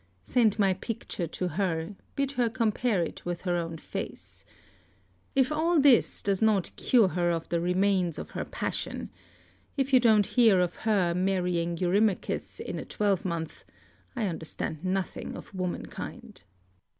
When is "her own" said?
3.41-3.77